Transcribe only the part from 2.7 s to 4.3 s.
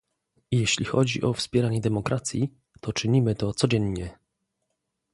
to czynimy to codziennie